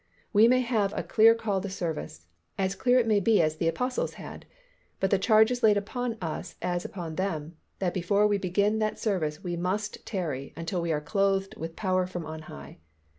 [0.33, 2.25] We may have a very clear call to service,
[2.57, 4.47] as clear it may be as the Apostles had,
[4.99, 8.97] but the charge is laid upon us as upon them, that before we begin that
[8.97, 12.79] service we must tarry until we are clothed with power from on high.